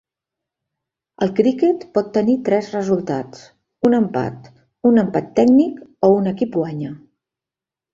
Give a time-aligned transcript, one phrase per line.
[1.25, 3.45] El criquet pot tenir tres resultats:
[3.93, 4.53] un empat,
[4.93, 5.81] un empat tècnic,
[6.11, 7.01] o un equip guanya.